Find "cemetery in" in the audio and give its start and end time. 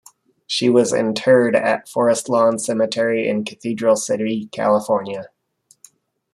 2.57-3.43